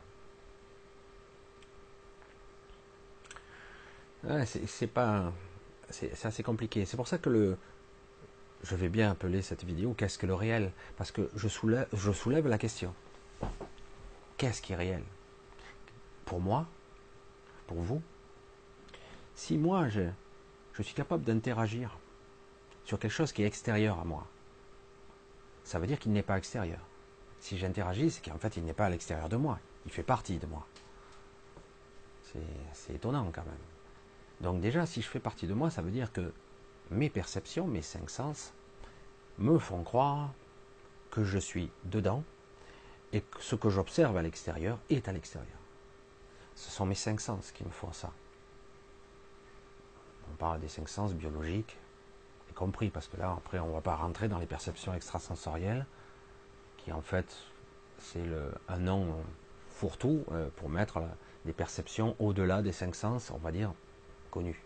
[4.44, 5.32] c'est pas,
[5.88, 6.84] c'est assez compliqué.
[6.84, 7.56] C'est pour ça que le,
[8.62, 10.72] je vais bien appeler cette vidéo qu'est-ce que le réel?
[10.96, 12.94] Parce que je soulève, la question.
[14.36, 15.02] Qu'est-ce qui est réel?
[16.24, 16.66] Pour moi?
[17.66, 18.02] Pour vous?
[19.34, 21.98] Si moi, je suis capable d'interagir
[22.84, 24.26] sur quelque chose qui est extérieur à moi,
[25.70, 26.80] ça veut dire qu'il n'est pas extérieur.
[27.38, 29.60] Si j'interagis, c'est qu'en fait, il n'est pas à l'extérieur de moi.
[29.86, 30.66] Il fait partie de moi.
[32.72, 33.54] C'est étonnant quand même.
[34.40, 36.32] Donc déjà, si je fais partie de moi, ça veut dire que
[36.90, 38.52] mes perceptions, mes cinq sens,
[39.38, 40.32] me font croire
[41.12, 42.24] que je suis dedans
[43.12, 45.58] et que ce que j'observe à l'extérieur est à l'extérieur.
[46.56, 48.12] Ce sont mes cinq sens qui me font ça.
[50.32, 51.76] On parle des cinq sens biologiques,
[52.54, 55.86] compris, parce que là, après, on ne va pas rentrer dans les perceptions extrasensorielles,
[56.78, 57.36] qui en fait,
[57.98, 58.24] c'est
[58.68, 59.14] un nom
[59.70, 61.02] fourre-tout euh, pour mettre
[61.44, 63.72] des perceptions au-delà des cinq sens, on va dire,
[64.30, 64.62] connus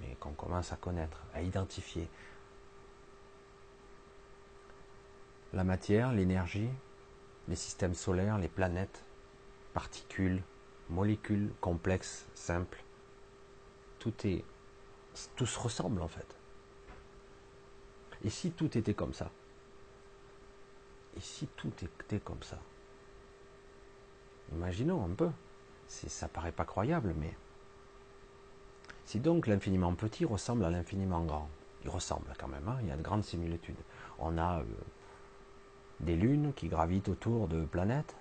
[0.00, 2.08] mais qu'on commence à connaître, à identifier.
[5.52, 6.68] La matière, l'énergie,
[7.48, 9.04] les systèmes solaires, les planètes,
[9.72, 10.42] particules,
[10.90, 12.82] molécules complexes, simples,
[13.98, 14.44] tout est,
[15.36, 16.26] tout se ressemble en fait.
[18.24, 19.30] Et si tout était comme ça?
[21.16, 22.58] Et si tout était comme ça?
[24.52, 25.30] Imaginons un peu.
[25.86, 27.36] Ça paraît pas croyable, mais
[29.04, 31.48] si donc l'infiniment petit ressemble à l'infiniment grand,
[31.84, 33.78] il ressemble quand même, hein, il y a de grandes similitudes.
[34.18, 34.64] On a euh,
[36.00, 38.16] des lunes qui gravitent autour de planètes,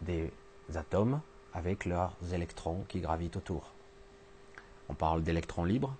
[0.00, 0.32] des
[0.74, 1.20] atomes
[1.52, 3.70] avec leurs électrons qui gravitent autour.
[4.88, 5.94] On parle d'électrons libres,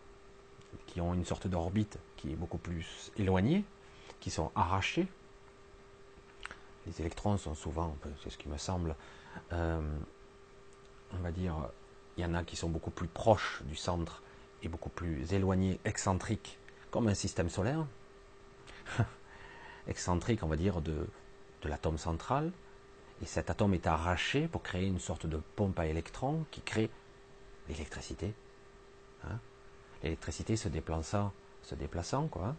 [0.92, 3.64] qui ont une sorte d'orbite qui est beaucoup plus éloignée,
[4.20, 5.09] qui sont arrachés.
[6.87, 8.94] Les électrons sont souvent, c'est ce qui me semble,
[9.55, 9.81] euh,
[11.14, 11.55] on va dire,
[12.18, 14.22] il y en a qui sont beaucoup plus proches du centre
[14.62, 16.59] et beaucoup plus éloignés, excentriques,
[16.90, 17.87] comme un système solaire.
[19.87, 21.07] excentrique, on va dire, de,
[21.62, 22.52] de l'atome central.
[23.22, 26.90] Et cet atome est arraché pour créer une sorte de pompe à électrons qui crée
[27.70, 28.35] l'électricité.
[29.24, 29.38] Hein.
[30.02, 32.54] L'électricité se déplaçant, se déplaçant, quoi.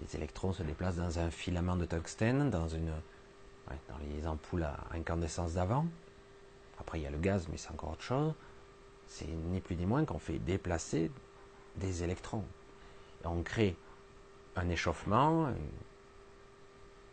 [0.00, 2.92] Les électrons se déplacent dans un filament de tungstène, dans une,
[4.10, 5.86] les ampoules à incandescence d'avant.
[6.80, 8.32] Après, il y a le gaz, mais c'est encore autre chose.
[9.06, 11.10] C'est ni plus ni moins qu'on fait déplacer
[11.76, 12.44] des électrons.
[13.24, 13.76] On crée
[14.54, 15.52] un échauffement,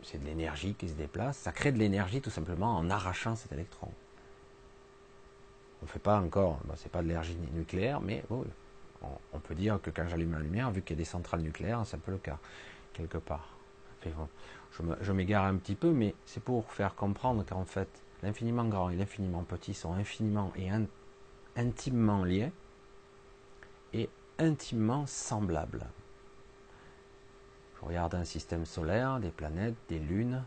[0.03, 1.37] c'est de l'énergie qui se déplace.
[1.37, 3.91] Ça crée de l'énergie tout simplement en arrachant cet électron.
[5.81, 8.23] On ne fait pas encore, ce c'est pas de l'énergie nucléaire, mais
[9.34, 11.81] on, peut dire que quand j'allume la lumière, vu qu'il y a des centrales nucléaires,
[11.86, 12.39] c'est un peu le cas,
[12.93, 13.49] quelque part.
[15.01, 17.89] je m'égare un petit peu, mais c'est pour faire comprendre qu'en fait,
[18.23, 20.69] l'infiniment grand et l'infiniment petit sont infiniment et
[21.55, 22.51] intimement liés
[23.93, 25.86] et intimement semblables.
[27.79, 30.43] Je regarde un système solaire, des planètes, des lunes,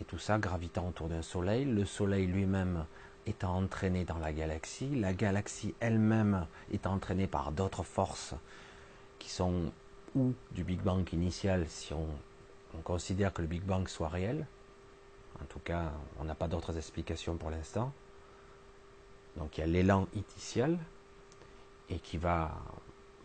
[0.00, 2.84] et tout ça gravitant autour d'un soleil, le soleil lui-même
[3.26, 8.34] étant entraîné dans la galaxie, la galaxie elle-même étant entraînée par d'autres forces
[9.18, 9.72] qui sont
[10.14, 12.08] ou du Big Bang initial si on
[12.84, 14.46] considère que le Big Bang soit réel,
[15.42, 17.92] en tout cas, on n'a pas d'autres explications pour l'instant.
[19.36, 20.78] Donc il y a l'élan initial
[21.90, 22.54] et qui va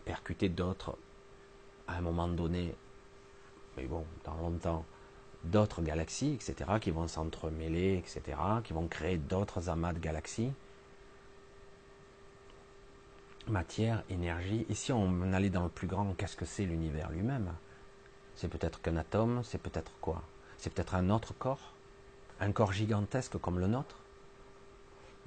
[0.04, 0.96] percuter d'autres
[1.88, 2.74] à un moment donné,
[3.76, 4.84] mais bon, dans longtemps,
[5.44, 10.52] d'autres galaxies, etc., qui vont s'entremêler, etc., qui vont créer d'autres amas de galaxies.
[13.48, 14.66] Matière, énergie.
[14.68, 17.52] Et si on allait dans le plus grand, qu'est-ce que c'est l'univers lui-même?
[18.36, 20.22] C'est peut-être qu'un atome, c'est peut-être quoi?
[20.58, 21.74] C'est peut-être un autre corps?
[22.40, 23.96] Un corps gigantesque comme le nôtre?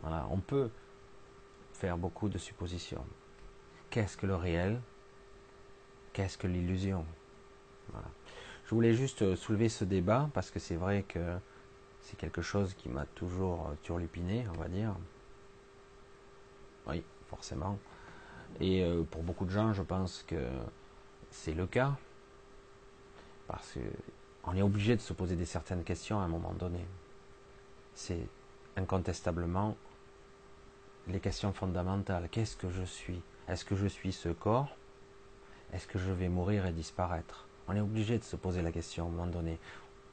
[0.01, 0.69] Voilà, on peut
[1.73, 3.05] faire beaucoup de suppositions.
[3.89, 4.81] Qu'est-ce que le réel?
[6.13, 7.05] Qu'est-ce que l'illusion?
[8.65, 11.37] Je voulais juste soulever ce débat parce que c'est vrai que
[12.01, 14.95] c'est quelque chose qui m'a toujours turlupiné, on va dire.
[16.87, 17.77] Oui, forcément.
[18.59, 20.47] Et euh, pour beaucoup de gens, je pense que
[21.29, 21.95] c'est le cas.
[23.47, 23.77] Parce
[24.43, 26.85] qu'on est obligé de se poser des certaines questions à un moment donné
[27.95, 28.27] c'est
[28.75, 29.75] incontestablement
[31.07, 32.27] les questions fondamentales.
[32.29, 33.21] Qu'est-ce que je suis?
[33.47, 34.75] Est-ce que je suis ce corps?
[35.73, 37.47] Est-ce que je vais mourir et disparaître?
[37.67, 39.59] On est obligé de se poser la question à un moment donné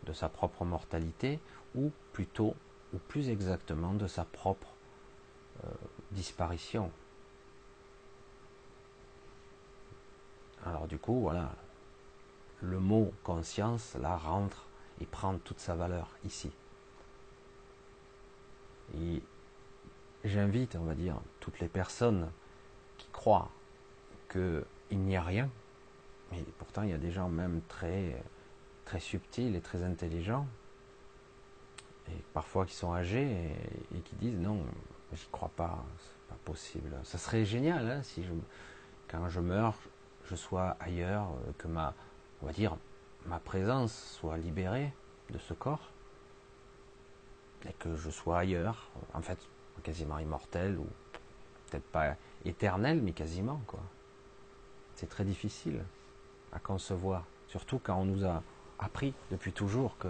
[0.05, 1.39] de sa propre mortalité
[1.75, 2.55] ou plutôt,
[2.93, 4.69] ou plus exactement, de sa propre
[5.65, 5.69] euh,
[6.11, 6.91] disparition.
[10.65, 11.53] Alors du coup, voilà,
[12.61, 14.67] le mot conscience, là, rentre
[15.01, 16.51] et prend toute sa valeur ici.
[18.95, 19.23] Et
[20.25, 22.31] j'invite, on va dire, toutes les personnes
[22.99, 23.51] qui croient
[24.31, 25.51] qu'il n'y a rien,
[26.33, 28.23] mais pourtant il y a des gens même très,
[28.85, 30.47] très subtils et très intelligents,
[32.09, 33.55] et parfois qui sont âgés
[33.95, 34.65] et, qui disent non,
[35.13, 36.97] j'y crois pas, c'est pas possible.
[37.05, 38.33] Ça serait génial hein, si je,
[39.09, 39.77] quand je meurs,
[40.25, 41.95] je sois ailleurs, euh, que ma,
[42.43, 42.77] on va dire,
[43.27, 44.93] ma présence soit libérée
[45.31, 45.91] de ce corps
[47.69, 49.39] et que je sois ailleurs, en fait,
[49.83, 50.87] quasiment immortel ou
[51.71, 53.81] peut-être pas éternel, mais quasiment quoi.
[54.95, 55.83] C'est très difficile
[56.53, 58.43] à concevoir, surtout quand on nous a
[58.79, 60.09] appris depuis toujours que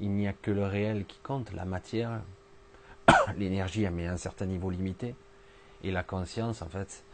[0.00, 2.20] il n'y a que le réel qui compte, la matière,
[3.36, 5.14] l'énergie à un certain niveau limité,
[5.82, 7.04] et la conscience en fait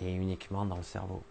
[0.00, 1.22] est uniquement dans le cerveau.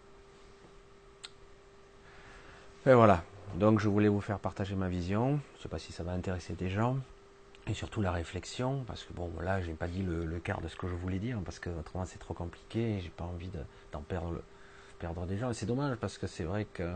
[2.86, 3.22] Et voilà.
[3.56, 5.40] Donc je voulais vous faire partager ma vision.
[5.54, 6.96] Je ne sais pas si ça va intéresser des gens.
[7.66, 10.76] Et surtout la réflexion, parce que bon, là, j'ai pas dit le, quart de ce
[10.76, 13.50] que je voulais dire, parce que autrement c'est trop compliqué, j'ai pas envie
[13.92, 14.40] d'en perdre,
[15.00, 15.50] perdre des gens.
[15.50, 16.94] Et c'est dommage, parce que c'est vrai que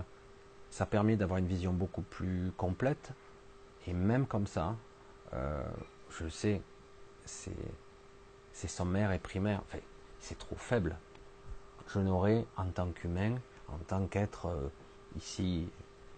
[0.70, 3.12] ça permet d'avoir une vision beaucoup plus complète,
[3.86, 4.76] et même comme ça,
[5.32, 5.64] euh,
[6.10, 6.62] je sais,
[7.24, 7.52] c'est,
[8.68, 9.78] sommaire et primaire, enfin,
[10.20, 10.96] c'est trop faible.
[11.88, 13.36] Je n'aurais, en tant qu'humain,
[13.68, 14.68] en tant qu'être euh,
[15.16, 15.68] ici,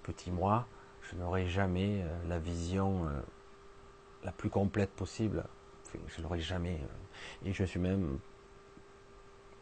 [0.03, 0.67] petit moi,
[1.11, 3.21] je n'aurais jamais euh, la vision euh,
[4.25, 5.45] la plus complète possible.
[6.09, 6.81] je l'aurais jamais.
[7.45, 8.19] Et je suis même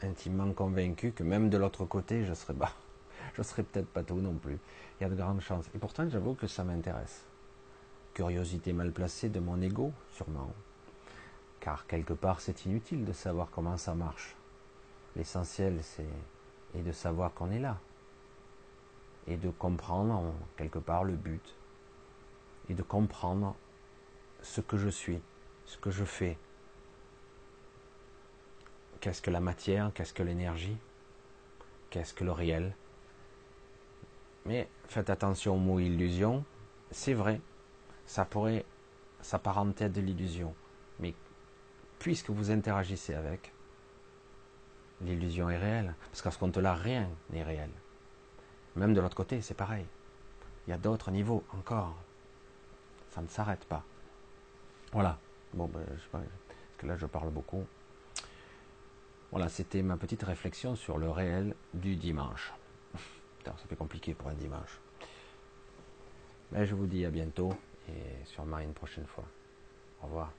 [0.04, 2.72] intimement convaincu que même de l'autre côté, je serais bas.
[3.34, 4.58] Je serais peut-être pas tout non plus.
[5.00, 5.64] Il y a de grandes chances.
[5.74, 7.24] Et pourtant, j'avoue que ça m'intéresse.
[8.12, 10.52] Curiosité mal placée de mon ego, sûrement.
[11.58, 14.36] Car quelque part, c'est inutile de savoir comment ça marche.
[15.16, 16.06] L'essentiel, c'est
[16.74, 17.78] est de savoir qu'on est là,
[19.26, 21.54] et de comprendre quelque part le but
[22.68, 23.54] et de comprendre
[24.42, 25.20] ce que je suis,
[25.66, 26.36] ce que je fais.
[29.04, 30.78] Qu'est-ce que la matière, qu'est-ce que l'énergie,
[31.90, 32.74] qu'est-ce que le réel?
[34.46, 36.42] Mais faites attention au mot illusion,
[36.90, 37.38] c'est vrai,
[38.06, 38.64] ça pourrait
[39.20, 40.54] s'apparenter à de l'illusion.
[41.00, 41.12] Mais
[41.98, 43.52] puisque vous interagissez avec,
[45.02, 45.94] l'illusion est réelle.
[46.06, 47.68] Parce qu'à ce compte-là, rien n'est réel.
[48.74, 49.84] Même de l'autre côté, c'est pareil.
[50.66, 51.94] Il y a d'autres niveaux encore.
[53.10, 53.84] Ça ne s'arrête pas.
[54.92, 55.18] Voilà.
[55.52, 57.66] Bon, ben, sais pas, parce que là, je parle beaucoup.
[59.34, 62.54] Voilà, c'était ma petite réflexion sur le réel du dimanche.
[63.38, 64.78] Putain, ça fait compliqué pour un dimanche.
[66.52, 67.52] Mais je vous dis à bientôt
[67.88, 69.24] et sûrement une prochaine fois.
[70.04, 70.32] Au revoir.